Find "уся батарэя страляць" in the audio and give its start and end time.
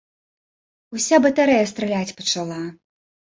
0.99-2.15